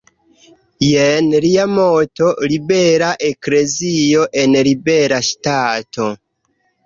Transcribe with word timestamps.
Jen 0.83 1.27
lia 1.43 1.65
moto: 1.73 2.29
"Libera 2.53 3.09
eklezio 3.27 4.25
en 4.43 4.57
libera 4.69 5.21
Ŝtato". 5.31 6.09